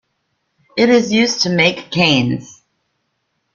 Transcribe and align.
It 0.75 0.89
is 0.89 1.11
used 1.11 1.41
to 1.43 1.51
make 1.51 1.91
canes. 1.91 2.63